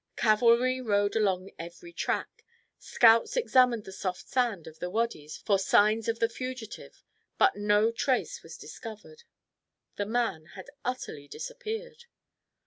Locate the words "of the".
4.65-4.89, 6.07-6.27